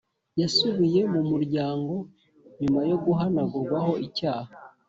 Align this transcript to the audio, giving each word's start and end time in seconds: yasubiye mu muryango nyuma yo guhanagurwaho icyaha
yasubiye 0.41 1.01
mu 1.13 1.21
muryango 1.29 1.93
nyuma 2.59 2.81
yo 2.89 2.97
guhanagurwaho 3.05 3.91
icyaha 4.07 4.51